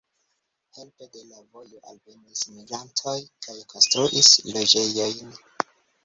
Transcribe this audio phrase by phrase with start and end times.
[0.75, 3.15] Helpe de la vojo alvenis migrantoj
[3.47, 5.37] kaj konstruis loĝejojn.